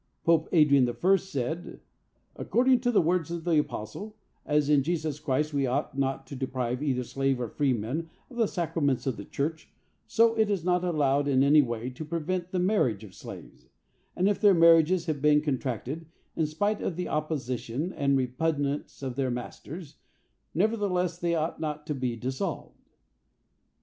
Pope 0.23 0.49
Adrian 0.51 0.89
I. 0.89 1.15
said, 1.17 1.79
"According 2.35 2.79
to 2.79 2.91
the 2.91 3.03
words 3.03 3.29
of 3.29 3.43
the 3.43 3.59
apostle, 3.59 4.15
as 4.47 4.67
in 4.67 4.81
Jesus 4.81 5.19
Christ 5.19 5.53
we 5.53 5.67
ought 5.67 5.95
not 5.95 6.25
to 6.25 6.35
deprive 6.35 6.81
either 6.81 7.03
slaves 7.03 7.39
or 7.39 7.49
freemen 7.49 8.09
of 8.31 8.37
the 8.37 8.47
sacraments 8.47 9.05
of 9.05 9.15
the 9.15 9.25
church 9.25 9.69
so 10.07 10.33
it 10.33 10.49
is 10.49 10.65
not 10.65 10.83
allowed 10.83 11.27
in 11.27 11.43
any 11.43 11.61
way 11.61 11.91
to 11.91 12.03
prevent 12.03 12.49
the 12.49 12.57
marriage 12.57 13.03
of 13.03 13.13
slaves; 13.13 13.67
and 14.15 14.27
if 14.27 14.41
their 14.41 14.55
marriages 14.55 15.05
have 15.05 15.21
been 15.21 15.39
contracted 15.39 16.07
in 16.35 16.47
spite 16.47 16.81
of 16.81 16.95
the 16.95 17.07
opposition 17.07 17.93
and 17.93 18.17
repugnance 18.17 19.03
of 19.03 19.15
their 19.15 19.29
masters, 19.29 19.97
nevertheless 20.55 21.19
they 21.19 21.35
ought 21.35 21.59
not 21.59 21.85
to 21.85 21.93
be 21.93 22.15
dissolved." 22.15 22.73
St. 22.75 23.65